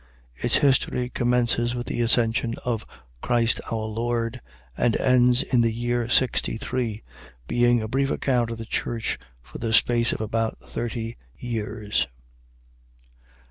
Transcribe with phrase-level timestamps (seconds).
[0.33, 2.87] Its history commences from the Ascension of
[3.21, 4.41] Christ our Lord
[4.75, 7.03] and ends in the year sixty three,
[7.47, 12.07] being a brief account of the Church for the space of about thirty years.